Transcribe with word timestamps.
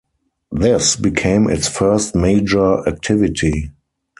This 0.51 0.95
became 0.95 1.47
its 1.47 1.67
first 1.67 2.15
major 2.15 2.79
activity. 2.87 3.69